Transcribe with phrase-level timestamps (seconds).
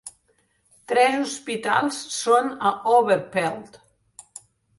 [0.91, 3.79] Tres hospitals són a Overpelt.